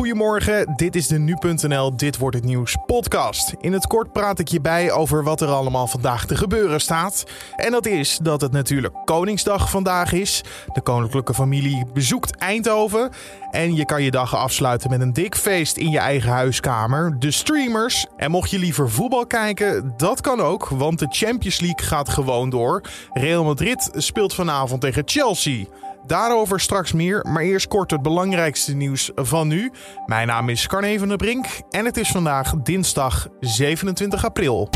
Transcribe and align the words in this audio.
Goedemorgen, 0.00 0.72
dit 0.76 0.96
is 0.96 1.06
de 1.06 1.18
Nu.nl 1.18 1.96
Dit 1.96 2.18
Wordt 2.18 2.36
Het 2.36 2.44
Nieuws 2.44 2.76
podcast. 2.86 3.54
In 3.60 3.72
het 3.72 3.86
kort 3.86 4.12
praat 4.12 4.38
ik 4.38 4.48
je 4.48 4.60
bij 4.60 4.92
over 4.92 5.24
wat 5.24 5.40
er 5.40 5.48
allemaal 5.48 5.86
vandaag 5.86 6.26
te 6.26 6.36
gebeuren 6.36 6.80
staat. 6.80 7.24
En 7.56 7.70
dat 7.70 7.86
is 7.86 8.18
dat 8.22 8.40
het 8.40 8.52
natuurlijk 8.52 8.94
Koningsdag 9.04 9.70
vandaag 9.70 10.12
is. 10.12 10.44
De 10.72 10.80
koninklijke 10.80 11.34
familie 11.34 11.86
bezoekt 11.92 12.36
Eindhoven. 12.36 13.10
En 13.50 13.74
je 13.74 13.84
kan 13.84 14.02
je 14.02 14.10
dag 14.10 14.36
afsluiten 14.36 14.90
met 14.90 15.00
een 15.00 15.12
dik 15.12 15.36
feest 15.36 15.76
in 15.76 15.90
je 15.90 15.98
eigen 15.98 16.30
huiskamer. 16.30 17.18
De 17.18 17.30
streamers. 17.30 18.06
En 18.16 18.30
mocht 18.30 18.50
je 18.50 18.58
liever 18.58 18.90
voetbal 18.90 19.26
kijken, 19.26 19.94
dat 19.96 20.20
kan 20.20 20.40
ook, 20.40 20.68
want 20.68 20.98
de 20.98 21.06
Champions 21.10 21.60
League 21.60 21.86
gaat 21.86 22.08
gewoon 22.08 22.50
door. 22.50 22.82
Real 23.12 23.44
Madrid 23.44 23.90
speelt 23.92 24.34
vanavond 24.34 24.80
tegen 24.80 25.02
Chelsea. 25.06 25.64
Daarover 26.06 26.60
straks 26.60 26.92
meer, 26.92 27.26
maar 27.28 27.42
eerst 27.42 27.68
kort 27.68 27.90
het 27.90 28.02
belangrijkste 28.02 28.74
nieuws 28.74 29.10
van 29.14 29.48
nu. 29.48 29.72
Mijn 30.06 30.26
naam 30.26 30.48
is 30.48 30.66
Carne 30.66 30.98
van 30.98 31.08
der 31.08 31.16
Brink 31.16 31.46
en 31.70 31.84
het 31.84 31.96
is 31.96 32.10
vandaag 32.10 32.54
dinsdag 32.62 33.28
27 33.40 34.24
april. 34.24 34.68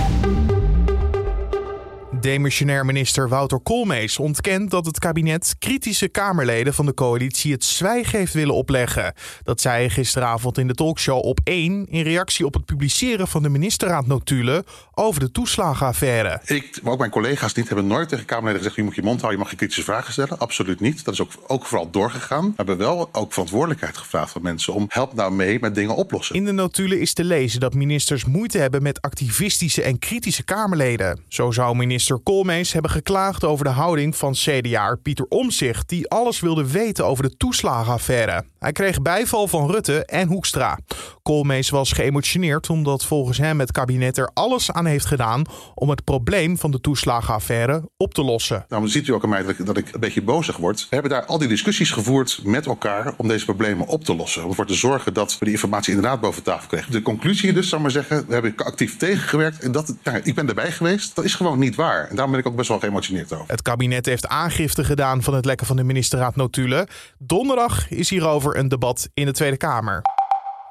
Demissionair 2.24 2.84
minister 2.84 3.28
Wouter 3.28 3.60
Koolmees 3.60 4.19
ontkent 4.19 4.70
dat 4.70 4.87
het 4.87 4.98
kabinet 4.98 5.55
kritische 5.59 6.09
Kamerleden 6.09 6.74
van 6.74 6.87
de 6.87 6.95
coalitie 6.95 7.52
het 7.52 7.65
zwijgen 7.65 8.19
heeft 8.19 8.32
willen 8.32 8.55
opleggen. 8.55 9.15
Dat 9.42 9.60
zei 9.60 9.77
hij 9.77 9.91
gisteravond 9.91 10.59
in 10.59 10.66
de 10.66 10.74
talkshow 10.74 11.24
op 11.24 11.41
1 11.45 11.87
in 11.88 12.02
reactie 12.02 12.46
op 12.46 12.55
het 12.55 12.65
publiceren 12.65 13.29
van 13.29 13.42
de 13.42 13.48
ministerraadnotulen 13.48 14.65
over 14.95 15.20
de 15.20 15.30
toeslagenaffaire. 15.30 16.41
Ik, 16.45 16.80
maar 16.82 16.92
ook 16.92 16.98
mijn 16.98 17.10
collega's 17.10 17.55
niet, 17.55 17.66
hebben 17.66 17.87
nooit 17.87 18.09
tegen 18.09 18.24
Kamerleden 18.24 18.59
gezegd: 18.59 18.77
je 18.77 18.82
moet 18.82 18.95
je 18.95 19.02
mond 19.02 19.20
houden, 19.20 19.38
je 19.38 19.43
mag 19.43 19.51
je 19.51 19.56
kritische 19.56 19.84
vragen 19.84 20.12
stellen. 20.12 20.38
Absoluut 20.38 20.80
niet. 20.80 21.04
Dat 21.04 21.15
is 21.15 21.20
ook, 21.20 21.30
ook 21.46 21.66
vooral 21.66 21.91
doorgegaan. 21.91 22.45
We 22.45 22.52
hebben 22.56 22.77
wel 22.77 23.09
ook 23.12 23.32
verantwoordelijkheid 23.32 23.96
gevraagd 23.96 24.32
van 24.32 24.43
mensen 24.43 24.74
om 24.74 24.87
help 24.88 25.15
nou 25.15 25.32
mee 25.32 25.59
met 25.60 25.74
dingen 25.74 25.96
oplossen. 25.96 26.37
In 26.37 26.45
de 26.45 26.52
notulen 26.52 27.01
is 27.01 27.12
te 27.12 27.24
lezen 27.24 27.60
dat 27.60 27.74
ministers 27.74 28.24
moeite 28.24 28.59
hebben 28.59 28.82
met 28.82 29.01
activistische 29.01 29.82
en 29.82 29.99
kritische 29.99 30.43
Kamerleden. 30.43 31.21
Zo 31.29 31.51
zou 31.51 31.77
minister 31.77 32.12
Koolmees 32.23 32.73
hebben 32.73 32.90
geklaagd 32.90 33.45
over 33.45 33.65
de 33.65 33.70
houding 33.70 34.16
van 34.16 34.32
CDA 34.32 34.96
Pieter 35.02 35.26
Omzicht, 35.29 35.88
die 35.88 36.09
alles 36.09 36.40
wilde 36.40 36.71
weten 36.71 37.06
over 37.06 37.23
de 37.29 37.37
toeslagenaffaire. 37.37 38.45
Hij 38.59 38.73
kreeg 38.73 39.02
bijval 39.02 39.48
van 39.48 39.71
Rutte 39.71 40.04
en 40.04 40.29
Hoekstra. 40.29 40.79
Koolmees 41.25 41.71
was 41.71 41.93
geëmotioneerd 41.93 42.71
omdat 42.71 43.05
volgens 43.05 43.39
hem 43.39 43.61
het 43.61 43.73
kabinet 43.73 44.19
er 44.19 44.30
alles 44.35 44.73
aan 44.73 44.87
heeft 44.87 45.07
gedaan 45.07 45.45
om 45.75 45.91
het 45.91 46.05
probleem 46.05 46.59
van 46.59 46.71
de 46.71 46.80
toeslagenaffaire 46.80 47.89
op 47.97 48.15
te 48.15 48.23
lossen. 48.23 48.65
Nou, 48.69 48.83
dan 48.83 48.91
ziet 48.91 49.07
u 49.07 49.13
ook 49.13 49.23
aan 49.23 49.29
mij 49.29 49.43
dat 49.43 49.51
ik, 49.51 49.67
dat 49.67 49.77
ik 49.77 49.93
een 49.93 50.01
beetje 50.01 50.23
bozig 50.23 50.57
word. 50.57 50.80
We 50.80 50.87
hebben 50.91 51.11
daar 51.11 51.25
al 51.25 51.39
die 51.39 51.49
discussies 51.49 51.91
gevoerd 51.91 52.41
met 52.45 52.67
elkaar 52.67 53.15
om 53.17 53.29
deze 53.29 53.45
problemen 53.45 53.87
op 53.87 54.05
te 54.05 54.15
lossen. 54.15 54.43
Om 54.43 54.49
ervoor 54.49 54.67
te 54.67 54.75
zorgen 54.75 55.15
dat 55.15 55.39
we 55.39 55.45
die 55.45 55.55
informatie 55.55 55.95
inderdaad 55.95 56.21
boven 56.21 56.43
tafel 56.43 56.69
krijgen. 56.69 56.93
De 56.93 57.02
conclusie 57.02 57.52
dus, 57.52 57.69
zou 57.69 57.83
maar 57.83 57.91
zeggen, 57.91 58.27
we 58.27 58.33
hebben 58.33 58.57
actief 58.57 58.97
tegengewerkt. 58.97 59.59
En 59.59 59.73
dat, 59.73 59.97
ja, 60.02 60.21
ik 60.23 60.35
ben 60.35 60.49
erbij 60.49 60.73
geweest. 60.73 61.17
Dat 61.17 61.25
is 61.25 61.35
gewoon 61.35 61.59
niet 61.59 61.75
waar. 61.75 62.09
En 62.09 62.15
daarom 62.15 62.30
ben 62.30 62.41
ik 62.41 62.47
ook 62.47 62.57
best 62.57 62.69
wel 62.69 62.79
geëmotioneerd 62.79 63.33
over. 63.33 63.45
Het 63.47 63.63
kabinet 63.63 64.06
heeft 64.06 64.27
aangifte 64.27 64.84
gedaan 64.84 65.22
van 65.22 65.34
het 65.34 65.45
lekken 65.45 65.67
van 65.67 65.77
de 65.77 65.84
ministerraad 65.84 66.37
notulen. 66.37 66.89
Donderdag 67.19 67.91
is 67.91 68.11
hierover 68.11 68.56
een 68.56 68.69
debat 68.69 69.09
in 69.15 69.27
de 69.27 69.33
Tweede 69.33 69.56
Kamer. 69.56 70.03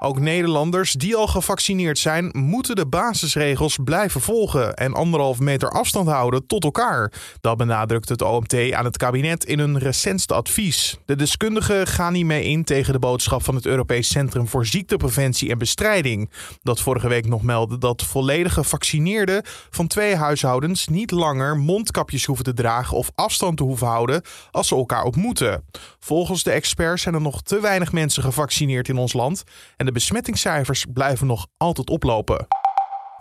Ook 0.06 0.20
Nederlanders 0.20 0.92
die 0.92 1.16
al 1.16 1.28
gevaccineerd 1.28 2.00
zijn, 2.00 2.30
moeten 2.34 2.76
de 2.76 2.86
basisregels 2.86 3.78
blijven 3.84 4.22
volgen 4.22 4.74
en 4.74 4.94
anderhalf 4.94 5.40
meter 5.40 5.70
afstand 5.70 6.10
houden 6.10 6.48
tot 6.48 6.64
elkaar. 6.64 7.12
Dat 7.42 7.58
benadrukt 7.58 8.10
het 8.10 8.22
OMT 8.22 8.72
aan 8.72 8.86
het 8.86 8.98
kabinet 8.98 9.46
in 9.46 9.60
een 9.60 9.80
recentste 9.80 10.34
advies. 10.34 10.98
De 11.06 11.16
deskundigen 11.16 11.88
gaan 11.88 12.14
hiermee 12.14 12.44
in 12.44 12.64
tegen 12.64 12.94
de 12.94 13.00
boodschap 13.00 13.44
van 13.44 13.56
het 13.56 13.66
Europees 13.66 14.08
Centrum 14.08 14.48
voor 14.48 14.66
Ziektepreventie 14.66 15.50
en 15.50 15.58
Bestrijding. 15.58 16.32
Dat 16.62 16.82
vorige 16.82 17.08
week 17.08 17.28
nog 17.28 17.42
meldde 17.42 17.78
dat 17.78 18.04
volledig 18.04 18.54
gevaccineerden 18.54 19.42
van 19.70 19.88
twee 19.88 20.16
huishoudens 20.16 20.88
niet 20.88 21.12
langer 21.12 21.58
mondkapjes 21.58 22.26
hoeven 22.26 22.46
te 22.46 22.54
dragen 22.54 22.98
of 22.98 23.12
afstand 23.16 23.58
te 23.58 23.64
hoeven 23.64 23.88
houden 23.88 24.22
als 24.52 24.68
ze 24.68 24.76
elkaar 24.76 25.04
ontmoeten. 25.04 25.64
Volgens 26.00 26.44
de 26.44 26.52
experts 26.52 27.02
zijn 27.02 27.16
er 27.16 27.22
nog 27.22 27.42
te 27.42 27.60
weinig 27.60 27.92
mensen 27.92 28.24
gevaccineerd 28.24 28.90
in 28.90 28.98
ons 28.98 29.14
land 29.14 29.44
en 29.78 29.86
de 29.86 29.92
besmettingscijfers 29.94 30.86
blijven 30.94 31.28
nog 31.28 31.48
altijd 31.58 31.90
oplopen. 31.90 32.48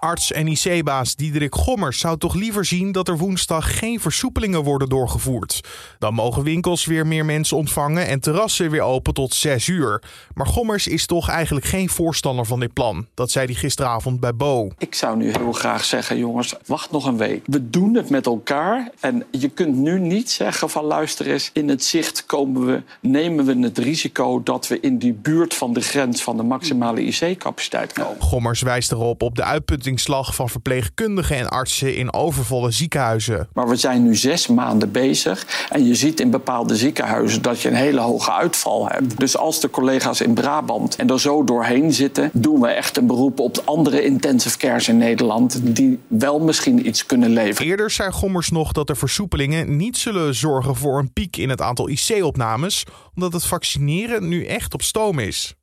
Arts 0.05 0.33
en 0.33 0.49
IC-baas 0.49 1.17
Diederik 1.17 1.55
Gommers 1.55 1.99
zou 1.99 2.19
toch 2.19 2.35
liever 2.35 2.65
zien 2.65 2.93
dat 2.93 3.09
er 3.09 3.19
woensdag 3.19 3.79
geen 3.79 4.01
versoepelingen 4.01 4.63
worden 4.63 4.89
doorgevoerd. 4.89 5.61
Dan 5.99 6.15
mogen 6.15 6.43
winkels 6.43 6.85
weer 6.85 7.07
meer 7.07 7.25
mensen 7.25 7.57
ontvangen 7.57 8.07
en 8.07 8.21
terrassen 8.21 8.71
weer 8.71 8.81
open 8.81 9.15
tot 9.15 9.35
6 9.35 9.67
uur. 9.67 10.03
Maar 10.35 10.47
Gommers 10.47 10.87
is 10.87 11.07
toch 11.07 11.29
eigenlijk 11.29 11.67
geen 11.67 11.89
voorstander 11.89 12.47
van 12.47 12.61
dit 12.61 12.73
plan. 12.73 13.07
Dat 13.15 13.31
zei 13.31 13.47
hij 13.47 13.55
gisteravond 13.55 14.21
bij 14.21 14.35
Bo. 14.35 14.71
Ik 14.79 14.95
zou 14.95 15.17
nu 15.17 15.31
heel 15.31 15.53
graag 15.53 15.85
zeggen, 15.85 16.19
jongens, 16.19 16.55
wacht 16.67 16.91
nog 16.91 17.07
een 17.07 17.17
week. 17.17 17.43
We 17.47 17.71
doen 17.71 17.95
het 17.95 18.11
met 18.11 18.27
elkaar 18.27 18.91
en 19.01 19.25
je 19.31 19.49
kunt 19.49 19.77
nu 19.77 20.01
niet 20.01 20.31
zeggen 20.31 20.71
van 20.71 20.85
luister 20.85 21.27
eens, 21.27 21.51
in 21.53 21.69
het 21.69 21.85
zicht 21.85 22.27
komen 22.27 22.67
we, 22.67 22.83
nemen 23.01 23.45
we 23.45 23.59
het 23.59 23.79
risico 23.79 24.43
dat 24.43 24.69
we 24.69 24.81
in 24.81 24.99
die 24.99 25.13
buurt 25.13 25.55
van 25.55 25.73
de 25.73 25.81
grens 25.81 26.23
van 26.23 26.37
de 26.37 26.43
maximale 26.43 27.05
IC-capaciteit 27.05 27.93
komen. 27.93 28.23
Gommers 28.23 28.63
wijst 28.63 28.93
erop 28.93 29.23
op 29.23 29.37
de 29.37 29.45
uitputting 29.45 29.91
slag 30.01 30.35
van 30.35 30.49
verpleegkundigen 30.49 31.37
en 31.37 31.49
artsen 31.49 31.97
in 31.97 32.13
overvolle 32.13 32.71
ziekenhuizen. 32.71 33.49
Maar 33.53 33.69
we 33.69 33.77
zijn 33.77 34.03
nu 34.03 34.17
zes 34.17 34.47
maanden 34.47 34.91
bezig 34.93 35.67
en 35.71 35.87
je 35.87 35.95
ziet 35.95 36.21
in 36.21 36.31
bepaalde 36.31 36.77
ziekenhuizen 36.77 37.43
dat 37.43 37.61
je 37.61 37.69
een 37.69 37.75
hele 37.75 38.01
hoge 38.01 38.33
uitval 38.33 38.89
hebt. 38.89 39.19
Dus 39.19 39.37
als 39.37 39.61
de 39.61 39.71
collega's 39.71 40.21
in 40.21 40.35
Brabant 40.35 40.97
en 40.97 41.11
er 41.11 41.21
zo 41.21 41.45
doorheen 41.45 41.93
zitten, 41.93 42.31
doen 42.33 42.61
we 42.61 42.69
echt 42.69 42.97
een 42.97 43.07
beroep 43.07 43.41
op 43.41 43.63
andere 43.65 44.05
intensive 44.05 44.59
cares 44.59 44.89
in 44.89 44.99
Nederland 44.99 45.61
die 45.77 45.99
wel 46.07 46.41
misschien 46.41 46.87
iets 46.87 47.07
kunnen 47.07 47.31
leveren. 47.31 47.67
Eerder 47.71 47.91
zei 47.91 48.11
Gommers 48.11 48.51
nog 48.51 48.73
dat 48.73 48.87
de 48.87 48.95
versoepelingen 48.95 49.77
niet 49.77 49.97
zullen 49.97 50.35
zorgen 50.35 50.77
voor 50.77 50.99
een 50.99 51.13
piek 51.13 51.37
in 51.37 51.49
het 51.49 51.61
aantal 51.61 51.89
IC-opnames, 51.89 52.85
omdat 53.15 53.33
het 53.33 53.45
vaccineren 53.45 54.29
nu 54.29 54.47
echt 54.47 54.75
op 54.75 54.83
stoom 54.83 55.19
is. 55.19 55.55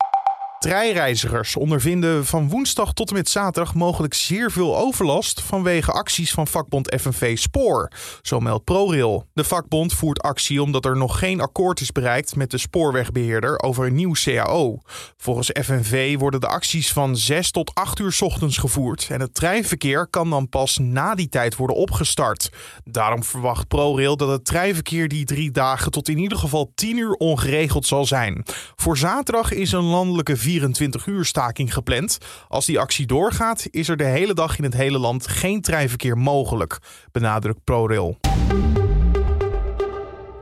Treinreizigers 0.60 1.56
ondervinden 1.56 2.26
van 2.26 2.50
woensdag 2.50 2.94
tot 2.94 3.10
en 3.10 3.16
met 3.16 3.30
zaterdag 3.30 3.74
mogelijk 3.74 4.14
zeer 4.14 4.52
veel 4.52 4.78
overlast 4.78 5.42
vanwege 5.42 5.92
acties 5.92 6.32
van 6.32 6.48
vakbond 6.48 6.96
FNV 7.02 7.38
Spoor, 7.38 7.92
zo 8.22 8.40
meldt 8.40 8.64
ProRail. 8.64 9.28
De 9.34 9.44
vakbond 9.44 9.94
voert 9.94 10.22
actie 10.22 10.62
omdat 10.62 10.86
er 10.86 10.98
nog 10.98 11.20
geen 11.20 11.42
akkoord 11.42 11.82
is 11.82 11.92
bereikt 11.92 12.36
met 12.36 12.52
de 12.52 12.58
spoorwegbeheerder 12.58 13.62
over 13.62 13.86
een 13.86 13.96
nieuw 13.96 14.14
CAO. 14.14 14.80
Volgens 15.18 15.52
FNV 15.64 16.18
worden 16.18 16.40
de 16.40 16.48
acties 16.48 16.94
van 16.94 17.18
6 17.18 17.52
tot 17.52 17.72
8 17.74 18.00
uur 18.00 18.18
ochtends 18.20 18.58
gevoerd 18.58 19.08
en 19.10 19.20
het 19.20 19.34
treinverkeer 19.34 20.08
kan 20.08 20.30
dan 20.30 20.50
pas 20.50 20.78
na 20.78 21.16
die 21.16 21.30
tijd 21.30 21.56
worden 21.56 21.76
opgestart. 21.76 22.52
Daarom 22.84 23.24
verwacht 23.24 23.68
ProRail 23.68 24.18
dat 24.18 24.30
het 24.30 24.46
treinverkeer 24.46 25.08
die 25.08 25.26
drie 25.26 25.52
dagen 25.52 25.92
tot 25.92 26.10
in 26.10 26.18
ieder 26.18 26.38
geval 26.38 26.72
10 26.76 26.98
uur 26.98 27.14
ongeregeld 27.14 27.86
zal 27.86 28.06
zijn. 28.06 28.46
Voor 28.76 28.98
zaterdag 28.98 29.52
is 29.52 29.72
een 29.72 29.84
landelijke 29.84 30.38
24 30.50 31.06
uur 31.06 31.26
staking 31.26 31.74
gepland. 31.74 32.18
Als 32.48 32.66
die 32.66 32.80
actie 32.80 33.06
doorgaat, 33.06 33.68
is 33.72 33.90
er 33.90 33.98
de 33.98 34.04
hele 34.04 34.34
dag 34.34 34.58
in 34.58 34.64
het 34.64 34.74
hele 34.74 34.98
land 34.98 35.28
geen 35.28 35.62
treinverkeer 35.62 36.18
mogelijk, 36.18 36.78
benadrukt 37.12 37.64
ProRail. 37.64 38.18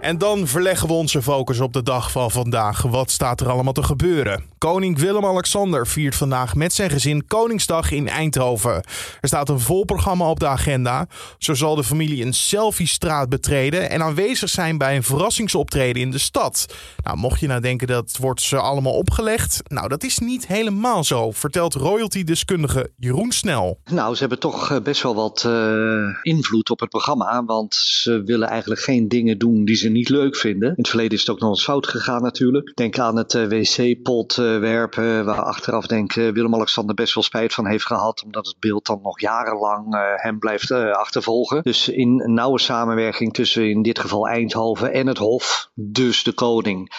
En 0.01 0.17
dan 0.17 0.47
verleggen 0.47 0.87
we 0.87 0.93
onze 0.93 1.21
focus 1.21 1.59
op 1.59 1.73
de 1.73 1.83
dag 1.83 2.11
van 2.11 2.31
vandaag. 2.31 2.81
Wat 2.81 3.11
staat 3.11 3.41
er 3.41 3.49
allemaal 3.49 3.73
te 3.73 3.83
gebeuren? 3.83 4.43
Koning 4.57 4.99
Willem-Alexander 4.99 5.87
viert 5.87 6.15
vandaag 6.15 6.55
met 6.55 6.73
zijn 6.73 6.89
gezin 6.89 7.27
Koningsdag 7.27 7.91
in 7.91 8.07
Eindhoven. 8.07 8.73
Er 9.21 9.27
staat 9.27 9.49
een 9.49 9.59
vol 9.59 9.85
programma 9.85 10.29
op 10.29 10.39
de 10.39 10.47
agenda. 10.47 11.07
Zo 11.37 11.53
zal 11.53 11.75
de 11.75 11.83
familie 11.83 12.25
een 12.25 12.33
selfie-straat 12.33 13.29
betreden 13.29 13.89
en 13.89 14.03
aanwezig 14.03 14.49
zijn 14.49 14.77
bij 14.77 14.95
een 14.95 15.03
verrassingsoptreden 15.03 16.01
in 16.01 16.11
de 16.11 16.17
stad. 16.17 16.65
Nou, 17.03 17.17
mocht 17.17 17.39
je 17.39 17.47
nou 17.47 17.61
denken 17.61 17.87
dat 17.87 18.17
wordt 18.19 18.41
ze 18.41 18.57
allemaal 18.57 18.93
opgelegd, 18.93 19.61
nou 19.67 19.87
dat 19.87 20.03
is 20.03 20.17
niet 20.17 20.47
helemaal 20.47 21.03
zo, 21.03 21.31
vertelt 21.31 21.73
royalty-deskundige 21.73 22.91
Jeroen 22.97 23.31
Snel. 23.31 23.79
Nou, 23.91 24.13
ze 24.13 24.19
hebben 24.19 24.39
toch 24.39 24.71
eh, 24.71 24.81
best 24.81 25.01
wel 25.01 25.15
wat 25.15 25.43
uh, 25.47 26.07
invloed 26.21 26.69
op 26.69 26.79
het 26.79 26.89
programma, 26.89 27.45
want 27.45 27.75
ze 27.75 28.23
willen 28.23 28.47
eigenlijk 28.47 28.81
geen 28.81 29.07
dingen 29.07 29.37
doen 29.37 29.65
die 29.65 29.75
ze 29.75 29.86
niet 29.91 30.09
leuk 30.09 30.35
vinden. 30.35 30.69
In 30.69 30.75
het 30.77 30.87
verleden 30.87 31.13
is 31.13 31.19
het 31.19 31.29
ook 31.29 31.39
nog 31.39 31.49
eens 31.49 31.63
fout 31.63 31.87
gegaan 31.87 32.21
natuurlijk. 32.21 32.75
Denk 32.75 32.99
aan 32.99 33.17
het 33.17 33.33
uh, 33.33 33.47
wc-pot 33.47 34.35
werpen, 34.35 35.25
waar 35.25 35.41
achteraf 35.41 35.87
denk 35.87 36.13
Willem-Alexander 36.13 36.95
best 36.95 37.13
wel 37.13 37.23
spijt 37.23 37.53
van 37.53 37.67
heeft 37.67 37.85
gehad, 37.85 38.23
omdat 38.23 38.47
het 38.47 38.59
beeld 38.59 38.85
dan 38.85 38.99
nog 39.03 39.19
jarenlang 39.19 39.85
hem 40.21 40.39
blijft 40.39 40.71
achtervolgen. 40.71 41.63
Dus 41.63 41.89
in 41.89 42.33
nauwe 42.33 42.59
samenwerking 42.59 43.33
tussen 43.33 43.69
in 43.69 43.81
dit 43.81 43.99
geval 43.99 44.27
Eindhoven 44.27 44.93
en 44.93 45.07
het 45.07 45.17
Hof, 45.17 45.69
dus 45.73 46.23
de 46.23 46.33
koning, 46.33 46.91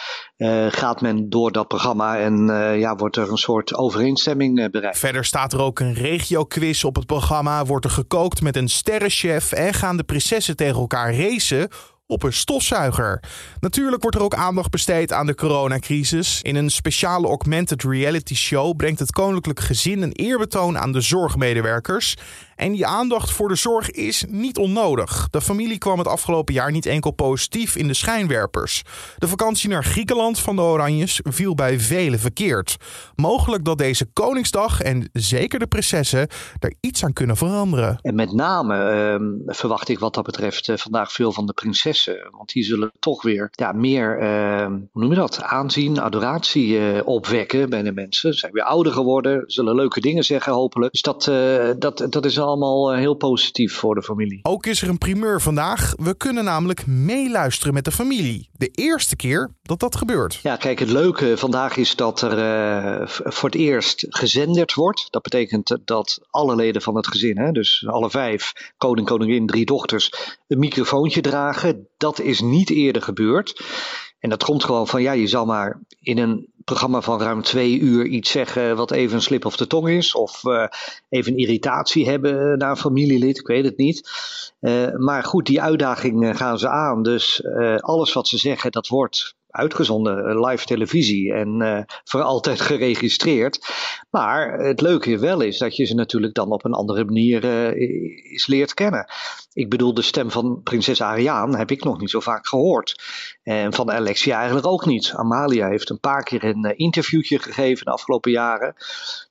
gaat 0.69 1.01
men 1.01 1.29
door 1.29 1.53
dat 1.53 1.69
programma 1.69 2.19
en 2.19 2.47
ja, 2.79 2.97
wordt 2.97 3.17
er 3.17 3.31
een 3.31 3.37
soort 3.37 3.75
overeenstemming 3.75 4.71
bereikt. 4.71 4.99
Verder 4.99 5.25
staat 5.25 5.53
er 5.53 5.61
ook 5.61 5.81
een 5.81 5.95
regio-quiz 5.95 6.85
op 6.85 6.97
het 6.97 7.07
programma, 7.07 7.65
wordt 7.65 7.85
er 7.85 7.91
gekookt 7.91 8.43
met 8.43 8.57
een 8.57 8.69
sterrenchef 8.69 9.53
en 9.53 9.75
gaan 9.75 9.97
de 9.97 10.05
prinsessen 10.05 10.57
tegen 10.57 10.81
elkaar 10.81 11.15
racen 11.15 11.69
op 12.09 12.23
een 12.23 12.33
stofzuiger. 12.33 13.23
Natuurlijk 13.61 14.03
wordt 14.03 14.17
er 14.17 14.23
ook 14.23 14.35
aandacht 14.35 14.71
besteed 14.71 15.13
aan 15.13 15.27
de 15.27 15.35
coronacrisis. 15.35 16.43
In 16.43 16.57
een 16.57 16.71
speciale 16.71 17.27
augmented 17.27 17.83
reality 17.83 18.35
show 18.35 18.77
brengt 18.77 18.99
het 18.99 19.13
koninklijk 19.13 19.61
gezin 19.61 20.03
een 20.03 20.13
eerbetoon 20.13 20.79
aan 20.79 20.93
de 20.93 21.01
zorgmedewerkers. 21.01 22.17
En 22.59 22.73
die 22.73 22.87
aandacht 22.87 23.31
voor 23.31 23.49
de 23.49 23.55
zorg 23.55 23.91
is 23.91 24.25
niet 24.29 24.59
onnodig. 24.59 25.29
De 25.31 25.41
familie 25.41 25.79
kwam 25.79 25.99
het 25.99 26.09
afgelopen 26.09 26.55
jaar 26.55 26.71
niet 26.71 26.87
enkel 26.87 27.11
positief 27.11 27.77
in 27.77 27.87
de 27.87 27.95
schijnwerpers. 27.95 28.83
De 29.19 29.29
vakantie 29.29 29.69
naar 29.69 29.85
Griekenland 29.85 30.39
van 30.39 30.57
de 30.57 30.63
Oranjes 30.63 31.21
viel 31.23 31.55
bij 31.55 31.81
velen 31.81 32.19
verkeerd. 32.19 32.77
Mogelijk 33.15 33.65
dat 33.65 33.79
deze 33.79 34.07
Koningsdag 34.13 34.81
en 34.81 35.09
zeker 35.13 35.59
de 35.59 35.67
prinsessen 35.67 36.29
er 36.59 36.75
iets 36.81 37.05
aan 37.05 37.13
kunnen 37.13 37.37
veranderen. 37.37 37.99
En 38.03 38.15
met 38.15 38.33
name 38.33 38.77
uh, 39.21 39.55
verwacht 39.55 39.89
ik 39.89 39.99
wat 39.99 40.15
dat 40.15 40.25
betreft 40.25 40.69
uh, 40.69 40.77
vandaag 40.77 41.13
veel 41.13 41.33
van 41.33 41.47
de 41.47 41.53
prinsessen. 41.53 42.29
Want 42.31 42.53
die 42.53 42.65
zullen 42.65 42.93
toch 42.99 43.23
weer 43.23 43.49
ja, 43.51 43.73
meer, 43.73 44.23
uh, 44.23 44.67
hoe 44.67 45.03
noem 45.03 45.11
je 45.11 45.17
dat, 45.17 45.43
aanzien, 45.43 46.01
adoratie 46.01 46.79
eh, 46.79 47.07
opwekken 47.07 47.71
bij 47.71 47.83
de 47.83 47.93
mensen. 47.93 48.33
Ze 48.33 48.39
zijn 48.39 48.53
weer 48.53 48.63
ouder 48.63 48.93
geworden, 48.93 49.43
zullen 49.47 49.75
leuke 49.75 50.01
dingen 50.01 50.25
zeggen 50.25 50.53
hopelijk. 50.53 50.93
Dus 50.93 51.03
dat, 51.03 51.25
dat, 51.79 52.07
dat 52.11 52.25
is 52.25 52.39
allemaal 52.49 52.95
heel 52.95 53.15
positief 53.15 53.75
voor 53.75 53.95
de 53.95 54.03
familie. 54.03 54.39
Ook 54.43 54.67
is 54.67 54.83
er 54.83 54.89
een 54.89 54.99
primeur 54.99 55.41
vandaag. 55.41 55.95
We 55.97 56.17
kunnen 56.17 56.45
namelijk 56.45 56.87
meeluisteren 56.87 57.75
met 57.75 57.85
de 57.85 57.93
familie. 57.93 58.49
De 58.53 58.69
eerste 58.69 59.17
keer 59.17 59.51
dat 59.63 59.81
dat 59.81 59.97
gebeurt. 59.97 60.39
Ja, 60.43 60.57
kijk, 60.57 60.79
het 60.79 60.91
leuke 60.91 61.37
vandaag 61.37 61.77
is 61.77 61.97
dat 61.97 62.23
er 62.23 63.11
voor 63.11 63.49
het 63.49 63.59
eerst 63.59 64.07
gezenderd 64.09 64.75
wordt. 64.75 65.07
Dat 65.11 65.23
betekent 65.23 65.79
dat 65.85 66.21
alle 66.31 66.55
leden 66.55 66.83
van 66.83 66.97
het 66.97 67.07
gezin, 67.07 67.39
hè, 67.39 67.53
dus 67.53 67.87
alle 67.87 68.11
vijf, 68.11 68.73
koning, 68.77 69.07
koningin, 69.07 69.47
drie 69.47 69.65
dochters, 69.65 70.13
een 70.47 70.59
microfoontje 70.59 71.21
dragen. 71.21 71.89
Dat 71.97 72.21
is 72.21 72.41
niet 72.41 72.71
eerder 72.71 73.03
gebeurd. 73.03 73.63
En 74.19 74.31
dat 74.31 74.45
komt 74.45 74.65
gewoon 74.65 74.87
van, 74.87 75.03
ja, 75.03 75.13
je 75.13 75.27
zal 75.27 75.47
maar 75.47 75.81
in 76.01 76.19
een 76.19 76.49
programma 76.65 77.01
van 77.01 77.21
ruim 77.21 77.43
twee 77.43 77.79
uur 77.79 78.07
iets 78.07 78.31
zeggen 78.31 78.77
wat 78.77 78.91
even 78.91 79.17
een 79.17 79.23
slip 79.23 79.45
of 79.45 79.57
de 79.57 79.67
tong 79.67 79.89
is. 79.89 80.15
Of 80.15 80.45
uh, 80.45 80.67
even 81.09 81.37
irritatie 81.37 82.09
hebben 82.09 82.59
naar 82.59 82.71
een 82.71 82.77
familielid, 82.77 83.39
ik 83.39 83.47
weet 83.47 83.65
het 83.65 83.77
niet. 83.77 84.11
Uh, 84.61 84.97
maar 84.97 85.25
goed, 85.25 85.47
die 85.47 85.63
uitdaging 85.63 86.37
gaan 86.37 86.59
ze 86.59 86.69
aan. 86.69 87.03
Dus 87.03 87.41
uh, 87.41 87.77
alles 87.77 88.13
wat 88.13 88.29
ze 88.29 88.39
zeggen, 88.39 88.73
dat 88.73 88.89
wordt 88.89 89.35
uitgezonden, 89.51 90.41
live 90.41 90.65
televisie 90.65 91.33
en 91.33 91.61
uh, 91.61 91.81
voor 92.05 92.23
altijd 92.23 92.61
geregistreerd. 92.61 93.67
Maar 94.11 94.59
het 94.59 94.81
leuke 94.81 95.19
wel 95.19 95.41
is 95.41 95.59
dat 95.59 95.77
je 95.77 95.85
ze 95.85 95.95
natuurlijk 95.95 96.35
dan 96.35 96.51
op 96.51 96.65
een 96.65 96.73
andere 96.73 97.05
manier 97.05 97.45
uh, 97.45 98.33
is 98.33 98.47
leert 98.47 98.75
kennen. 98.75 99.11
Ik 99.53 99.69
bedoel, 99.69 99.95
de 99.95 100.03
stem 100.03 100.31
van 100.31 100.61
prinses 100.63 101.03
Ariaan 101.03 101.57
heb 101.57 101.71
ik 101.71 101.85
nog 101.85 102.01
niet 102.01 102.11
zo 102.11 102.21
vaak 102.21 102.47
gehoord. 102.47 103.03
En 103.43 103.73
van 103.73 103.93
Alexia 103.93 104.37
eigenlijk 104.37 104.67
ook 104.67 104.87
niet. 104.87 105.13
Amalia 105.15 105.69
heeft 105.69 105.91
een 105.91 106.01
paar 106.01 106.23
keer 106.23 106.45
een 106.45 106.77
interviewtje 106.77 107.39
gegeven 107.39 107.85
de 107.85 107.91
afgelopen 107.91 108.31
jaren. 108.31 108.75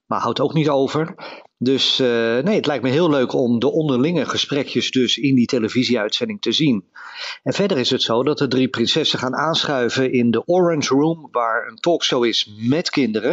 Maar 0.06 0.20
houdt 0.20 0.40
ook 0.40 0.54
niet 0.54 0.70
over. 0.70 1.16
Dus 1.60 2.00
uh, 2.00 2.08
nee, 2.38 2.56
het 2.56 2.66
lijkt 2.66 2.84
me 2.84 2.90
heel 2.90 3.10
leuk 3.10 3.34
om 3.34 3.60
de 3.60 3.72
onderlinge 3.72 4.26
gesprekjes 4.26 4.92
dus 4.92 5.18
in 5.18 5.36
die 5.36 5.46
televisieuitzending 5.46 6.42
te 6.42 6.52
zien. 6.52 6.86
En 7.44 7.54
verder 7.54 7.78
is 7.78 7.90
het 7.90 8.02
zo 8.02 8.24
dat 8.24 8.38
de 8.38 8.48
drie 8.48 8.68
prinsessen 8.68 9.20
gaan 9.20 9.36
aanschuiven 9.36 10.12
in 10.12 10.32
de 10.32 10.46
Orange 10.46 10.94
Room, 10.94 11.28
waar 11.32 11.68
een 11.68 11.76
talkshow 11.76 12.26
is 12.26 12.54
met 12.58 12.90
kinderen. 12.90 13.30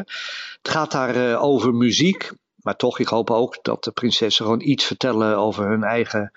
Het 0.63 0.69
gaat 0.69 0.93
daar 0.93 1.17
uh, 1.17 1.43
over 1.43 1.75
muziek, 1.75 2.33
maar 2.57 2.77
toch, 2.77 2.99
ik 2.99 3.09
hoop 3.09 3.31
ook 3.31 3.59
dat 3.63 3.85
de 3.85 3.93
prinsessen 3.93 4.45
gewoon 4.45 4.61
iets 4.61 4.85
vertellen 4.85 5.37
over 5.37 5.69
hun 5.69 5.83
eigen 5.83 6.33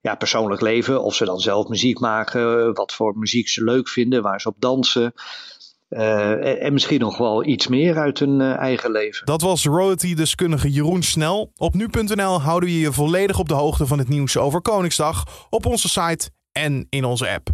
ja, 0.00 0.14
persoonlijk 0.14 0.60
leven. 0.60 1.02
Of 1.02 1.14
ze 1.14 1.24
dan 1.24 1.40
zelf 1.40 1.68
muziek 1.68 1.98
maken, 1.98 2.74
wat 2.74 2.92
voor 2.92 3.18
muziek 3.18 3.48
ze 3.48 3.64
leuk 3.64 3.88
vinden, 3.88 4.22
waar 4.22 4.40
ze 4.40 4.48
op 4.48 4.56
dansen. 4.58 5.12
Uh, 5.90 6.64
en 6.64 6.72
misschien 6.72 7.00
nog 7.00 7.18
wel 7.18 7.44
iets 7.44 7.66
meer 7.66 7.98
uit 7.98 8.18
hun 8.18 8.40
uh, 8.40 8.56
eigen 8.56 8.90
leven. 8.90 9.26
Dat 9.26 9.40
was 9.40 9.64
royalty-deskundige 9.64 10.70
Jeroen 10.70 11.02
Snel. 11.02 11.52
Op 11.56 11.74
nu.nl 11.74 12.40
houden 12.40 12.68
we 12.68 12.78
je 12.78 12.92
volledig 12.92 13.38
op 13.38 13.48
de 13.48 13.54
hoogte 13.54 13.86
van 13.86 13.98
het 13.98 14.08
nieuws 14.08 14.36
over 14.36 14.60
Koningsdag 14.60 15.46
op 15.50 15.66
onze 15.66 15.88
site 15.88 16.30
en 16.52 16.86
in 16.90 17.04
onze 17.04 17.28
app. 17.28 17.48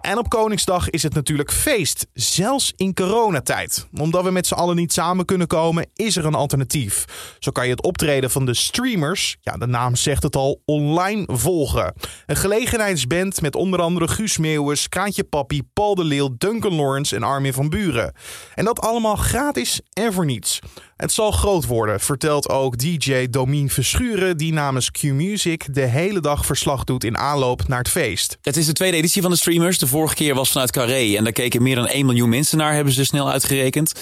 En 0.00 0.18
op 0.18 0.28
Koningsdag 0.28 0.90
is 0.90 1.02
het 1.02 1.14
natuurlijk 1.14 1.52
feest, 1.52 2.06
zelfs 2.12 2.72
in 2.76 2.94
coronatijd. 2.94 3.88
Omdat 3.98 4.24
we 4.24 4.30
met 4.30 4.46
z'n 4.46 4.54
allen 4.54 4.76
niet 4.76 4.92
samen 4.92 5.24
kunnen 5.24 5.46
komen, 5.46 5.86
is 5.94 6.16
er 6.16 6.24
een 6.24 6.34
alternatief. 6.34 7.04
Zo 7.38 7.50
kan 7.50 7.64
je 7.64 7.70
het 7.70 7.82
optreden 7.82 8.30
van 8.30 8.46
de 8.46 8.54
streamers, 8.54 9.36
ja, 9.40 9.52
de 9.52 9.66
naam 9.66 9.96
zegt 9.96 10.22
het 10.22 10.36
al, 10.36 10.62
online 10.64 11.24
volgen. 11.26 11.94
Een 12.26 12.36
gelegenheidsband 12.36 13.40
met 13.40 13.54
onder 13.54 13.80
andere 13.80 14.08
Guus 14.08 14.38
Meeuwis, 14.38 14.88
Kraantje 14.88 15.24
Papi, 15.24 15.62
Paul 15.72 15.94
de 15.94 16.04
Leeuw, 16.04 16.34
Duncan 16.38 16.74
Lawrence 16.74 17.16
en 17.16 17.22
Armin 17.22 17.52
van 17.52 17.68
Buren. 17.68 18.14
En 18.54 18.64
dat 18.64 18.80
allemaal 18.80 19.16
gratis 19.16 19.80
en 19.92 20.12
voor 20.12 20.24
niets. 20.24 20.58
Het 21.00 21.12
zal 21.12 21.30
groot 21.30 21.66
worden, 21.66 22.00
vertelt 22.00 22.48
ook 22.48 22.78
DJ 22.78 23.26
Domien 23.30 23.70
Verschuren, 23.70 24.36
die 24.36 24.52
namens 24.52 24.90
Q-Music 24.90 25.74
de 25.74 25.80
hele 25.80 26.20
dag 26.20 26.46
verslag 26.46 26.84
doet 26.84 27.04
in 27.04 27.18
aanloop 27.18 27.68
naar 27.68 27.78
het 27.78 27.88
feest. 27.88 28.38
Het 28.42 28.56
is 28.56 28.66
de 28.66 28.72
tweede 28.72 28.96
editie 28.96 29.22
van 29.22 29.30
de 29.30 29.36
streamers. 29.36 29.78
De 29.78 29.86
vorige 29.86 30.14
keer 30.14 30.34
was 30.34 30.50
vanuit 30.50 30.70
Carré 30.70 31.16
en 31.16 31.24
daar 31.24 31.32
keken 31.32 31.62
meer 31.62 31.74
dan 31.74 31.86
1 31.86 32.06
miljoen 32.06 32.28
mensen 32.28 32.58
naar, 32.58 32.74
hebben 32.74 32.92
ze 32.92 33.04
snel 33.04 33.30
uitgerekend. 33.30 33.92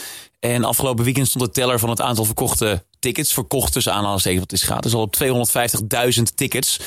En 0.41 0.65
afgelopen 0.65 1.05
weekend 1.05 1.29
stond 1.29 1.45
de 1.45 1.51
teller 1.51 1.79
van 1.79 1.91
het 1.91 2.01
aantal 2.01 2.25
verkochte 2.25 2.85
tickets, 2.99 3.33
verkocht 3.33 3.73
tussen 3.73 3.93
aanhalingstekens, 3.93 4.41
wat 4.41 4.53
is 4.53 4.63
gaat, 4.63 4.83
dus 4.83 4.95
al 4.95 5.01
op 5.01 5.17
250.000 6.17 6.23
tickets. 6.35 6.81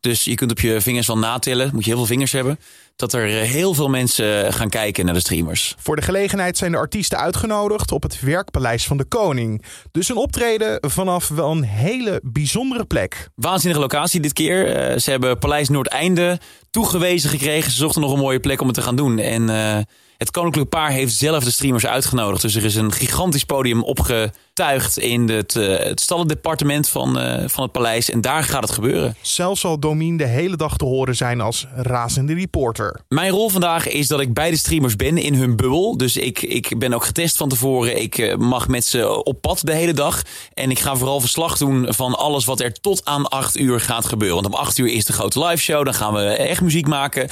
Dus 0.00 0.24
je 0.24 0.34
kunt 0.34 0.50
op 0.50 0.60
je 0.60 0.80
vingers 0.80 1.06
wel 1.06 1.18
natellen, 1.18 1.70
moet 1.72 1.84
je 1.84 1.90
heel 1.90 1.98
veel 1.98 2.06
vingers 2.06 2.32
hebben 2.32 2.58
dat 2.96 3.12
er 3.12 3.26
heel 3.26 3.74
veel 3.74 3.88
mensen 3.88 4.52
gaan 4.52 4.68
kijken 4.68 5.04
naar 5.04 5.14
de 5.14 5.20
streamers. 5.20 5.74
Voor 5.78 5.96
de 5.96 6.02
gelegenheid 6.02 6.58
zijn 6.58 6.72
de 6.72 6.78
artiesten 6.78 7.18
uitgenodigd 7.18 7.92
op 7.92 8.02
het 8.02 8.20
werkpaleis 8.20 8.86
van 8.86 8.96
de 8.96 9.04
koning. 9.04 9.64
Dus 9.90 10.08
een 10.08 10.16
optreden 10.16 10.78
vanaf 10.80 11.28
wel 11.28 11.50
een 11.50 11.62
hele 11.62 12.20
bijzondere 12.24 12.84
plek. 12.84 13.28
Waanzinnige 13.34 13.80
locatie 13.80 14.20
dit 14.20 14.32
keer. 14.32 14.90
Uh, 14.92 14.98
ze 14.98 15.10
hebben 15.10 15.38
Paleis 15.38 15.68
Noordeinde 15.68 16.40
toegewezen 16.70 17.30
gekregen. 17.30 17.70
Ze 17.70 17.76
zochten 17.76 18.00
nog 18.00 18.12
een 18.12 18.18
mooie 18.18 18.40
plek 18.40 18.60
om 18.60 18.66
het 18.66 18.76
te 18.76 18.82
gaan 18.82 18.96
doen. 18.96 19.18
En 19.18 19.42
uh, 19.42 19.78
het 20.16 20.30
koninklijk 20.30 20.68
paar 20.68 20.90
heeft 20.90 21.14
zelf 21.14 21.44
de 21.44 21.50
streamers 21.50 21.86
uitgenodigd. 21.86 22.42
Dus 22.42 22.54
er 22.54 22.64
is 22.64 22.74
een 22.74 22.92
gigantisch 22.92 23.44
podium 23.44 23.82
opgetuigd 23.82 24.98
in 24.98 25.28
het, 25.28 25.54
uh, 25.54 25.78
het 25.78 26.00
stallendepartement 26.00 26.88
van, 26.88 27.18
uh, 27.18 27.42
van 27.46 27.62
het 27.62 27.72
paleis. 27.72 28.10
En 28.10 28.20
daar 28.20 28.44
gaat 28.44 28.62
het 28.62 28.72
gebeuren. 28.72 29.16
Zelfs 29.20 29.60
zal 29.60 29.80
Domien 29.80 30.16
de 30.16 30.26
hele 30.26 30.56
dag 30.56 30.76
te 30.76 30.84
horen 30.84 31.16
zijn 31.16 31.40
als 31.40 31.66
razende 31.74 32.34
reporter. 32.34 32.83
Mijn 33.08 33.30
rol 33.30 33.48
vandaag 33.48 33.88
is 33.88 34.06
dat 34.06 34.20
ik 34.20 34.34
bij 34.34 34.50
de 34.50 34.56
streamers 34.56 34.96
ben 34.96 35.18
in 35.18 35.34
hun 35.34 35.56
bubbel. 35.56 35.96
Dus 35.96 36.16
ik, 36.16 36.42
ik 36.42 36.78
ben 36.78 36.94
ook 36.94 37.04
getest 37.04 37.36
van 37.36 37.48
tevoren. 37.48 38.02
Ik 38.02 38.18
uh, 38.18 38.36
mag 38.36 38.68
met 38.68 38.84
ze 38.84 39.24
op 39.24 39.40
pad 39.40 39.60
de 39.64 39.74
hele 39.74 39.92
dag. 39.92 40.22
En 40.54 40.70
ik 40.70 40.78
ga 40.78 40.96
vooral 40.96 41.20
verslag 41.20 41.58
doen 41.58 41.86
van 41.88 42.14
alles 42.14 42.44
wat 42.44 42.60
er 42.60 42.72
tot 42.72 43.04
aan 43.04 43.28
8 43.28 43.58
uur 43.58 43.80
gaat 43.80 44.06
gebeuren. 44.06 44.42
Want 44.42 44.54
om 44.54 44.60
8 44.60 44.78
uur 44.78 44.88
is 44.88 45.04
de 45.04 45.12
grote 45.12 45.44
live 45.44 45.62
show. 45.62 45.84
Dan 45.84 45.94
gaan 45.94 46.12
we 46.12 46.22
echt 46.24 46.60
muziek 46.60 46.86
maken. 46.86 47.28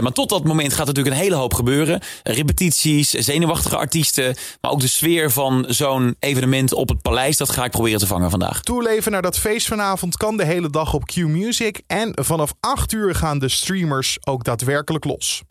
maar 0.00 0.12
tot 0.12 0.28
dat 0.28 0.44
moment 0.44 0.72
gaat 0.72 0.86
natuurlijk 0.86 1.16
een 1.16 1.22
hele 1.22 1.34
hoop 1.34 1.54
gebeuren 1.54 2.00
repetities, 2.22 3.10
zenuwachtige 3.10 3.76
artiesten. 3.76 4.36
Maar 4.60 4.70
ook 4.70 4.80
de 4.80 4.86
sfeer 4.86 5.30
van 5.30 5.64
zo'n 5.68 6.16
evenement 6.18 6.72
op 6.72 6.88
het 6.88 7.02
paleis. 7.02 7.36
Dat 7.36 7.50
ga 7.50 7.64
ik 7.64 7.70
proberen 7.70 7.98
te 7.98 8.06
vangen 8.06 8.30
vandaag. 8.30 8.60
Toeleven 8.60 9.12
naar 9.12 9.22
dat 9.22 9.38
feest 9.38 9.66
vanavond 9.66 10.16
kan 10.16 10.36
de 10.36 10.44
hele 10.44 10.70
dag 10.70 10.94
op 10.94 11.04
Q 11.06 11.16
Music. 11.16 11.80
En 11.86 12.12
vanaf 12.22 12.54
8 12.60 12.92
uur 12.92 13.14
gaan 13.14 13.38
de 13.38 13.48
streamers 13.48 14.18
ook 14.24 14.44
daadwerkelijk 14.44 14.83
los. 14.88 15.44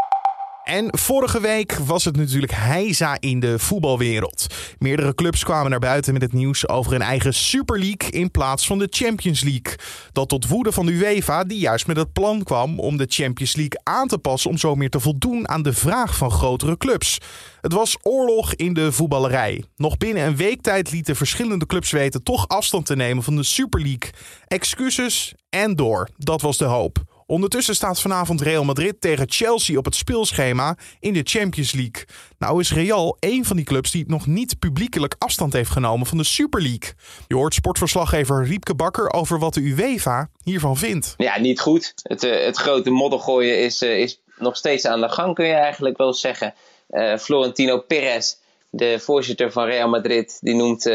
En 0.63 0.87
vorige 0.97 1.41
week 1.41 1.73
was 1.73 2.05
het 2.05 2.15
natuurlijk 2.15 2.51
heisa 2.51 3.17
in 3.19 3.39
de 3.39 3.59
voetbalwereld. 3.59 4.47
Meerdere 4.79 5.15
clubs 5.15 5.43
kwamen 5.43 5.69
naar 5.69 5.79
buiten 5.79 6.13
met 6.13 6.21
het 6.21 6.33
nieuws 6.33 6.67
over 6.67 6.93
een 6.93 7.01
eigen 7.01 7.33
Super 7.33 7.79
League 7.79 8.09
in 8.09 8.31
plaats 8.31 8.67
van 8.67 8.79
de 8.79 8.87
Champions 8.89 9.41
League. 9.41 9.75
Dat 10.11 10.29
tot 10.29 10.47
woede 10.47 10.71
van 10.71 10.85
de 10.85 10.91
UEFA, 10.91 11.43
die 11.43 11.59
juist 11.59 11.87
met 11.87 11.97
het 11.97 12.13
plan 12.13 12.43
kwam 12.43 12.79
om 12.79 12.97
de 12.97 13.05
Champions 13.09 13.55
League 13.55 13.79
aan 13.83 14.07
te 14.07 14.17
passen 14.17 14.49
om 14.49 14.57
zo 14.57 14.75
meer 14.75 14.89
te 14.89 14.99
voldoen 14.99 15.49
aan 15.49 15.61
de 15.61 15.73
vraag 15.73 16.17
van 16.17 16.31
grotere 16.31 16.77
clubs. 16.77 17.17
Het 17.61 17.73
was 17.73 17.97
oorlog 18.01 18.53
in 18.53 18.73
de 18.73 18.91
voetballerij. 18.91 19.63
Nog 19.75 19.97
binnen 19.97 20.23
een 20.23 20.35
week 20.35 20.61
tijd 20.61 20.91
lieten 20.91 21.15
verschillende 21.15 21.65
clubs 21.65 21.91
weten 21.91 22.23
toch 22.23 22.47
afstand 22.47 22.85
te 22.85 22.95
nemen 22.95 23.23
van 23.23 23.35
de 23.35 23.43
Super 23.43 23.81
League. 23.81 24.09
Excuses 24.47 25.33
en 25.49 25.75
door. 25.75 26.09
Dat 26.17 26.41
was 26.41 26.57
de 26.57 26.65
hoop. 26.65 27.12
Ondertussen 27.25 27.75
staat 27.75 28.01
vanavond 28.01 28.41
Real 28.41 28.63
Madrid 28.63 29.01
tegen 29.01 29.25
Chelsea 29.29 29.77
op 29.77 29.85
het 29.85 29.95
speelschema 29.95 30.77
in 30.99 31.13
de 31.13 31.21
Champions 31.23 31.71
League. 31.71 32.05
Nou 32.37 32.59
is 32.59 32.73
Real 32.73 33.17
een 33.19 33.45
van 33.45 33.55
die 33.55 33.65
clubs 33.65 33.91
die 33.91 34.03
nog 34.07 34.27
niet 34.27 34.59
publiekelijk 34.59 35.15
afstand 35.17 35.53
heeft 35.53 35.69
genomen 35.69 36.07
van 36.07 36.17
de 36.17 36.23
Super 36.23 36.61
League. 36.61 36.93
Je 37.27 37.35
hoort 37.35 37.53
sportverslaggever 37.53 38.45
Riepke 38.45 38.75
Bakker 38.75 39.13
over 39.13 39.39
wat 39.39 39.53
de 39.53 39.61
UEFA 39.61 40.29
hiervan 40.43 40.77
vindt. 40.77 41.13
Ja, 41.17 41.39
niet 41.39 41.59
goed. 41.59 41.93
Het, 42.03 42.23
uh, 42.23 42.43
het 42.45 42.57
grote 42.57 42.89
moddergooien 42.89 43.59
is, 43.59 43.81
uh, 43.81 43.99
is 43.99 44.21
nog 44.37 44.57
steeds 44.57 44.85
aan 44.85 45.01
de 45.01 45.09
gang, 45.09 45.35
kun 45.35 45.45
je 45.45 45.53
eigenlijk 45.53 45.97
wel 45.97 46.13
zeggen. 46.13 46.53
Uh, 46.89 47.17
Florentino 47.17 47.79
Perez, 47.79 48.35
de 48.69 48.99
voorzitter 48.99 49.51
van 49.51 49.65
Real 49.65 49.89
Madrid, 49.89 50.37
die 50.41 50.55
noemt 50.55 50.89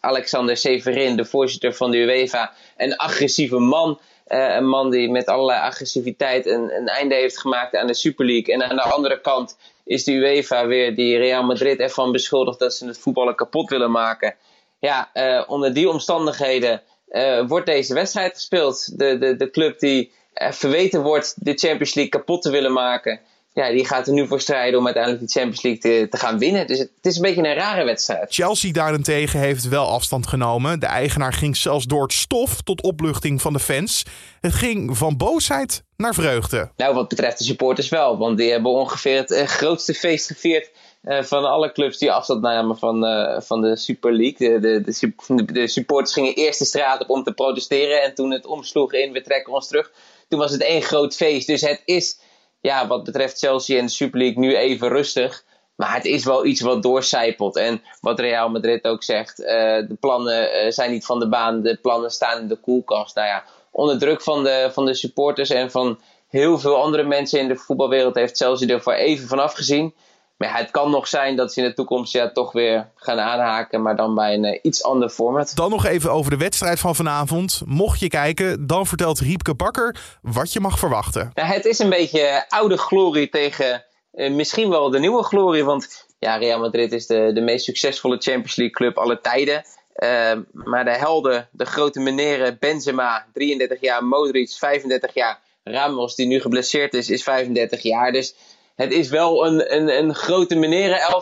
Alexander 0.00 0.56
Severin, 0.56 1.16
de 1.16 1.24
voorzitter 1.24 1.74
van 1.74 1.90
de 1.90 1.96
UEFA, 1.96 2.52
een 2.76 2.96
agressieve 2.96 3.58
man. 3.58 4.00
Een 4.28 4.68
man 4.68 4.90
die 4.90 5.10
met 5.10 5.26
allerlei 5.26 5.60
agressiviteit 5.60 6.46
een, 6.46 6.76
een 6.76 6.88
einde 6.88 7.14
heeft 7.14 7.38
gemaakt 7.38 7.76
aan 7.76 7.86
de 7.86 7.94
Super 7.94 8.26
League. 8.26 8.54
En 8.54 8.62
aan 8.62 8.76
de 8.76 8.82
andere 8.82 9.20
kant 9.20 9.56
is 9.84 10.04
de 10.04 10.12
UEFA 10.12 10.66
weer 10.66 10.94
die 10.94 11.16
Real 11.16 11.42
Madrid 11.42 11.78
ervan 11.78 12.12
beschuldigd 12.12 12.58
dat 12.58 12.74
ze 12.74 12.86
het 12.86 12.98
voetballen 12.98 13.34
kapot 13.34 13.70
willen 13.70 13.90
maken. 13.90 14.34
Ja, 14.78 15.10
uh, 15.14 15.42
onder 15.46 15.74
die 15.74 15.88
omstandigheden 15.88 16.82
uh, 17.10 17.46
wordt 17.46 17.66
deze 17.66 17.94
wedstrijd 17.94 18.34
gespeeld. 18.34 18.98
De, 18.98 19.18
de, 19.18 19.36
de 19.36 19.50
club 19.50 19.78
die 19.78 20.12
verweten 20.34 21.02
wordt 21.02 21.34
de 21.44 21.54
Champions 21.54 21.94
League 21.94 22.12
kapot 22.12 22.42
te 22.42 22.50
willen 22.50 22.72
maken, 22.72 23.20
ja, 23.58 23.70
die 23.70 23.86
gaat 23.86 24.06
er 24.06 24.12
nu 24.12 24.26
voor 24.26 24.40
strijden 24.40 24.78
om 24.78 24.84
uiteindelijk 24.84 25.24
de 25.24 25.30
Champions 25.40 25.62
League 25.62 25.80
te, 25.80 26.08
te 26.10 26.16
gaan 26.16 26.38
winnen. 26.38 26.66
Dus 26.66 26.78
het, 26.78 26.90
het, 26.96 27.06
is 27.06 27.16
een 27.16 27.22
beetje 27.22 27.42
een 27.42 27.54
rare 27.54 27.84
wedstrijd. 27.84 28.34
Chelsea 28.34 28.72
daarentegen 28.72 29.40
heeft 29.40 29.68
wel 29.68 29.86
afstand 29.86 30.26
genomen. 30.26 30.80
De 30.80 30.86
eigenaar 30.86 31.32
ging 31.32 31.56
zelfs 31.56 31.84
door 31.84 32.02
het 32.02 32.12
stof 32.12 32.60
tot 32.60 32.82
opluchting 32.82 33.42
van 33.42 33.52
de 33.52 33.58
fans. 33.58 34.04
Het 34.40 34.52
ging 34.52 34.96
van 34.96 35.16
boosheid 35.16 35.82
naar 35.96 36.14
vreugde. 36.14 36.70
Nou, 36.76 36.94
wat 36.94 37.08
betreft 37.08 37.38
de 37.38 37.44
supporters 37.44 37.88
wel. 37.88 38.18
Want 38.18 38.38
die 38.38 38.50
hebben 38.50 38.72
ongeveer 38.72 39.16
het 39.16 39.30
uh, 39.30 39.42
grootste 39.42 39.94
feest 39.94 40.26
gevierd 40.26 40.70
uh, 41.02 41.22
van 41.22 41.44
alle 41.44 41.72
clubs 41.72 41.98
die 41.98 42.12
afstand 42.12 42.40
namen 42.40 42.78
van, 42.78 43.04
uh, 43.04 43.40
van 43.40 43.60
de 43.60 43.76
Super 43.76 44.12
League. 44.12 44.50
De, 44.50 44.60
de, 44.60 44.94
de, 45.36 45.52
de, 45.52 45.68
supporters 45.68 46.12
gingen 46.12 46.34
eerst 46.34 46.58
de 46.58 46.64
straat 46.64 47.00
op 47.00 47.10
om 47.10 47.22
te 47.22 47.32
protesteren. 47.32 48.02
En 48.02 48.14
toen 48.14 48.30
het 48.30 48.46
omsloeg 48.46 48.92
in 48.92 49.12
we 49.12 49.22
trekken 49.22 49.52
ons 49.52 49.68
terug. 49.68 49.92
Toen 50.28 50.38
was 50.38 50.52
het 50.52 50.62
één 50.62 50.82
groot 50.82 51.16
feest. 51.16 51.46
Dus 51.46 51.60
het 51.60 51.82
is 51.84 52.18
ja, 52.60 52.86
wat 52.86 53.04
betreft 53.04 53.38
Chelsea 53.38 53.78
en 53.78 53.86
de 53.86 53.92
Super 53.92 54.18
League 54.20 54.38
nu 54.38 54.56
even 54.56 54.88
rustig. 54.88 55.44
Maar 55.76 55.94
het 55.94 56.04
is 56.04 56.24
wel 56.24 56.44
iets 56.44 56.60
wat 56.60 56.82
doorcijpelt. 56.82 57.56
En 57.56 57.82
wat 58.00 58.20
Real 58.20 58.48
Madrid 58.48 58.84
ook 58.84 59.02
zegt, 59.02 59.40
uh, 59.40 59.46
de 59.88 59.96
plannen 60.00 60.64
uh, 60.64 60.70
zijn 60.70 60.90
niet 60.90 61.06
van 61.06 61.18
de 61.18 61.28
baan, 61.28 61.62
de 61.62 61.78
plannen 61.82 62.10
staan 62.10 62.40
in 62.40 62.48
de 62.48 62.56
koelkast. 62.56 63.14
Nou 63.14 63.26
ja, 63.26 63.44
onder 63.70 63.98
druk 63.98 64.22
van 64.22 64.44
de, 64.44 64.68
van 64.72 64.86
de 64.86 64.94
supporters 64.94 65.50
en 65.50 65.70
van 65.70 66.00
heel 66.28 66.58
veel 66.58 66.82
andere 66.82 67.02
mensen 67.02 67.40
in 67.40 67.48
de 67.48 67.56
voetbalwereld 67.56 68.14
heeft 68.14 68.36
Chelsea 68.36 68.68
er 68.68 68.82
voor 68.82 68.92
even 68.92 69.28
vanaf 69.28 69.52
gezien. 69.54 69.94
Maar 70.38 70.48
ja, 70.48 70.54
het 70.54 70.70
kan 70.70 70.90
nog 70.90 71.08
zijn 71.08 71.36
dat 71.36 71.52
ze 71.52 71.60
in 71.60 71.68
de 71.68 71.74
toekomst 71.74 72.12
ja, 72.12 72.30
toch 72.30 72.52
weer 72.52 72.90
gaan 72.94 73.18
aanhaken, 73.18 73.82
maar 73.82 73.96
dan 73.96 74.14
bij 74.14 74.34
een 74.34 74.44
uh, 74.44 74.58
iets 74.62 74.82
ander 74.82 75.08
format. 75.08 75.52
Dan 75.54 75.70
nog 75.70 75.86
even 75.86 76.12
over 76.12 76.30
de 76.30 76.36
wedstrijd 76.36 76.80
van 76.80 76.94
vanavond. 76.94 77.62
Mocht 77.66 78.00
je 78.00 78.08
kijken, 78.08 78.66
dan 78.66 78.86
vertelt 78.86 79.18
Riepke 79.18 79.54
Bakker 79.54 80.18
wat 80.22 80.52
je 80.52 80.60
mag 80.60 80.78
verwachten. 80.78 81.30
Nou, 81.34 81.48
het 81.48 81.64
is 81.64 81.78
een 81.78 81.88
beetje 81.88 82.44
oude 82.48 82.76
glorie 82.76 83.28
tegen 83.28 83.84
uh, 84.12 84.30
misschien 84.30 84.70
wel 84.70 84.90
de 84.90 84.98
nieuwe 84.98 85.22
glorie. 85.22 85.64
Want 85.64 86.06
ja, 86.18 86.36
Real 86.36 86.60
Madrid 86.60 86.92
is 86.92 87.06
de, 87.06 87.30
de 87.34 87.40
meest 87.40 87.64
succesvolle 87.64 88.16
Champions 88.18 88.56
League 88.56 88.76
club 88.76 88.98
aller 88.98 89.20
tijden. 89.20 89.64
Uh, 90.02 90.32
maar 90.52 90.84
de 90.84 90.90
helden, 90.90 91.48
de 91.52 91.64
grote 91.64 92.00
meneren 92.00 92.56
Benzema, 92.60 93.26
33 93.32 93.80
jaar, 93.80 94.04
Modric, 94.04 94.50
35 94.50 95.14
jaar, 95.14 95.40
Ramos, 95.64 96.14
die 96.14 96.26
nu 96.26 96.40
geblesseerd 96.40 96.94
is, 96.94 97.10
is 97.10 97.22
35 97.22 97.82
jaar. 97.82 98.12
Dus 98.12 98.34
het 98.78 98.92
is 98.92 99.08
wel 99.08 99.46
een, 99.46 99.74
een, 99.74 99.98
een 99.98 100.14
grote 100.14 100.56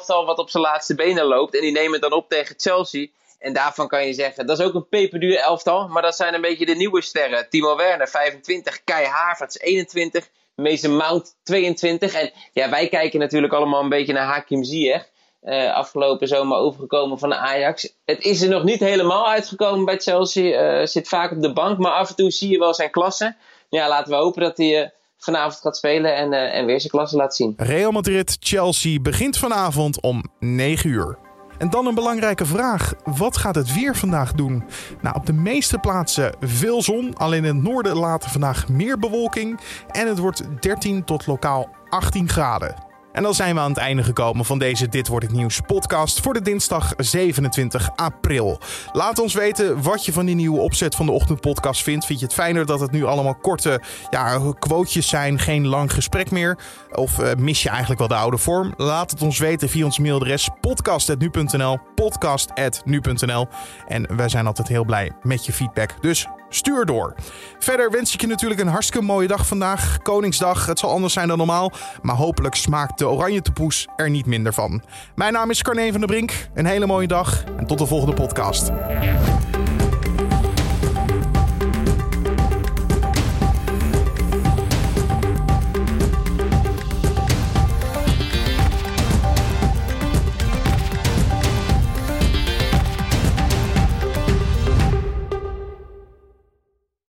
wat 0.06 0.38
op 0.38 0.50
zijn 0.50 0.62
laatste 0.62 0.94
benen 0.94 1.24
loopt. 1.24 1.54
En 1.54 1.60
die 1.60 1.72
nemen 1.72 1.92
het 1.92 2.02
dan 2.02 2.12
op 2.12 2.28
tegen 2.28 2.54
Chelsea. 2.58 3.06
En 3.38 3.52
daarvan 3.52 3.88
kan 3.88 4.06
je 4.06 4.12
zeggen, 4.12 4.46
dat 4.46 4.58
is 4.58 4.64
ook 4.64 4.74
een 4.74 4.88
peperduur 4.88 5.36
elftal. 5.36 5.88
Maar 5.88 6.02
dat 6.02 6.16
zijn 6.16 6.34
een 6.34 6.40
beetje 6.40 6.66
de 6.66 6.74
nieuwe 6.74 7.02
sterren. 7.02 7.48
Timo 7.48 7.76
Werner 7.76 8.08
25, 8.08 8.84
Kai 8.84 9.06
Havertz 9.06 9.56
21, 9.58 10.28
Mason 10.54 10.96
Mount 10.96 11.36
22. 11.42 12.14
En 12.14 12.30
ja, 12.52 12.70
wij 12.70 12.88
kijken 12.88 13.20
natuurlijk 13.20 13.52
allemaal 13.52 13.82
een 13.82 13.88
beetje 13.88 14.12
naar 14.12 14.26
Hakim 14.26 14.64
Ziyech. 14.64 15.08
Uh, 15.42 15.74
afgelopen 15.74 16.28
zomer 16.28 16.58
overgekomen 16.58 17.18
van 17.18 17.28
de 17.28 17.36
Ajax. 17.36 17.94
Het 18.04 18.24
is 18.24 18.42
er 18.42 18.48
nog 18.48 18.62
niet 18.62 18.80
helemaal 18.80 19.28
uitgekomen 19.28 19.84
bij 19.84 19.98
Chelsea. 19.98 20.80
Uh, 20.80 20.86
zit 20.86 21.08
vaak 21.08 21.30
op 21.30 21.42
de 21.42 21.52
bank, 21.52 21.78
maar 21.78 21.92
af 21.92 22.08
en 22.08 22.16
toe 22.16 22.30
zie 22.30 22.50
je 22.50 22.58
wel 22.58 22.74
zijn 22.74 22.90
klasse. 22.90 23.36
Ja, 23.68 23.88
laten 23.88 24.12
we 24.12 24.18
hopen 24.18 24.42
dat 24.42 24.56
hij... 24.56 24.94
Vanavond 25.16 25.60
gaat 25.60 25.76
spelen 25.76 26.16
en, 26.16 26.32
uh, 26.32 26.54
en 26.54 26.66
weer 26.66 26.80
zijn 26.80 26.92
klasse 26.92 27.16
laat 27.16 27.34
zien. 27.34 27.52
Real 27.56 27.90
Madrid-Chelsea 27.90 29.00
begint 29.00 29.38
vanavond 29.38 30.00
om 30.00 30.24
9 30.38 30.90
uur. 30.90 31.18
En 31.58 31.70
dan 31.70 31.86
een 31.86 31.94
belangrijke 31.94 32.46
vraag. 32.46 32.92
Wat 33.04 33.36
gaat 33.36 33.54
het 33.54 33.74
weer 33.74 33.96
vandaag 33.96 34.32
doen? 34.32 34.64
Nou, 35.00 35.16
op 35.16 35.26
de 35.26 35.32
meeste 35.32 35.78
plaatsen 35.78 36.34
veel 36.40 36.82
zon. 36.82 37.16
Alleen 37.16 37.44
in 37.44 37.54
het 37.54 37.64
noorden 37.64 37.96
later 37.96 38.30
vandaag 38.30 38.68
meer 38.68 38.98
bewolking. 38.98 39.60
En 39.90 40.06
het 40.06 40.18
wordt 40.18 40.42
13 40.60 41.04
tot 41.04 41.26
lokaal 41.26 41.68
18 41.88 42.28
graden. 42.28 42.85
En 43.16 43.22
dan 43.22 43.34
zijn 43.34 43.54
we 43.54 43.60
aan 43.60 43.70
het 43.70 43.78
einde 43.78 44.02
gekomen 44.02 44.44
van 44.44 44.58
deze 44.58 44.88
Dit 44.88 45.08
Wordt 45.08 45.26
Het 45.26 45.34
Nieuws 45.34 45.60
podcast 45.60 46.20
voor 46.20 46.34
de 46.34 46.42
dinsdag 46.42 46.92
27 46.96 47.90
april. 47.94 48.58
Laat 48.92 49.18
ons 49.18 49.34
weten 49.34 49.82
wat 49.82 50.04
je 50.04 50.12
van 50.12 50.26
die 50.26 50.34
nieuwe 50.34 50.60
opzet 50.60 50.94
van 50.94 51.06
de 51.06 51.12
ochtendpodcast 51.12 51.82
vindt. 51.82 52.06
Vind 52.06 52.18
je 52.18 52.24
het 52.24 52.34
fijner 52.34 52.66
dat 52.66 52.80
het 52.80 52.90
nu 52.90 53.04
allemaal 53.04 53.34
korte 53.34 53.80
ja, 54.10 54.40
quotejes 54.58 55.08
zijn, 55.08 55.38
geen 55.38 55.66
lang 55.66 55.92
gesprek 55.92 56.30
meer? 56.30 56.58
Of 56.92 57.18
uh, 57.18 57.32
mis 57.38 57.62
je 57.62 57.68
eigenlijk 57.68 57.98
wel 57.98 58.08
de 58.08 58.14
oude 58.14 58.38
vorm? 58.38 58.74
Laat 58.76 59.10
het 59.10 59.22
ons 59.22 59.38
weten 59.38 59.68
via 59.68 59.84
ons 59.84 59.98
mailadres 59.98 60.48
podcast.nu.nl 60.60 61.78
podcast.nu.nl 61.94 63.48
En 63.88 64.16
wij 64.16 64.28
zijn 64.28 64.46
altijd 64.46 64.68
heel 64.68 64.84
blij 64.84 65.12
met 65.22 65.46
je 65.46 65.52
feedback. 65.52 66.02
Dus 66.02 66.26
Stuur 66.48 66.84
door. 66.84 67.14
Verder 67.58 67.90
wens 67.90 68.14
ik 68.14 68.20
je 68.20 68.26
natuurlijk 68.26 68.60
een 68.60 68.68
hartstikke 68.68 69.06
mooie 69.06 69.28
dag 69.28 69.46
vandaag. 69.46 69.98
Koningsdag, 70.02 70.66
het 70.66 70.78
zal 70.78 70.90
anders 70.90 71.12
zijn 71.12 71.28
dan 71.28 71.38
normaal. 71.38 71.72
Maar 72.02 72.16
hopelijk 72.16 72.54
smaakt 72.54 72.98
de 72.98 73.08
oranje 73.08 73.42
tepoes 73.42 73.88
er 73.96 74.10
niet 74.10 74.26
minder 74.26 74.52
van. 74.52 74.82
Mijn 75.14 75.32
naam 75.32 75.50
is 75.50 75.62
Carne 75.62 75.90
van 75.90 76.00
der 76.00 76.08
Brink. 76.08 76.48
Een 76.54 76.66
hele 76.66 76.86
mooie 76.86 77.06
dag 77.06 77.44
en 77.56 77.66
tot 77.66 77.78
de 77.78 77.86
volgende 77.86 78.14
podcast. 78.14 78.70